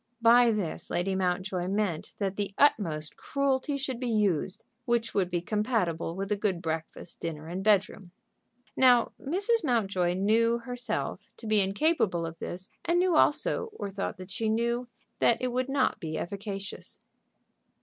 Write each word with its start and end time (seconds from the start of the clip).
By 0.23 0.49
this 0.51 0.89
Lady 0.89 1.13
Mountjoy 1.13 1.67
meant 1.67 2.15
that 2.17 2.35
the 2.35 2.55
utmost 2.57 3.17
cruelty 3.17 3.77
should 3.77 3.99
be 3.99 4.09
used 4.09 4.63
which 4.85 5.13
would 5.13 5.29
be 5.29 5.41
compatible 5.41 6.15
with 6.15 6.31
a 6.31 6.35
good 6.35 6.59
breakfast, 6.59 7.19
dinner, 7.19 7.45
and 7.47 7.63
bedroom. 7.63 8.09
Now, 8.75 9.11
Mrs. 9.19 9.63
Mountjoy 9.63 10.15
knew 10.15 10.57
herself 10.57 11.31
to 11.37 11.45
be 11.45 11.59
incapable 11.59 12.25
of 12.25 12.39
this, 12.39 12.71
and 12.83 12.97
knew 12.97 13.15
also, 13.15 13.69
or 13.73 13.91
thought 13.91 14.17
that 14.17 14.31
she 14.31 14.49
knew, 14.49 14.87
that 15.19 15.37
it 15.39 15.51
would 15.51 15.69
not 15.69 15.99
be 15.99 16.17
efficacious. 16.17 16.99